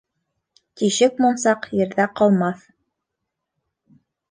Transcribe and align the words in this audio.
Тишек 0.79 1.15
мунсаҡ 1.25 1.69
ерҙә 1.81 2.09
ҡалмаҫ 2.21 2.65